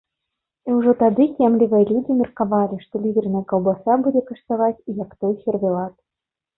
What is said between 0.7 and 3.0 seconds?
ўжо тады кемлівыя людзі меркавалі,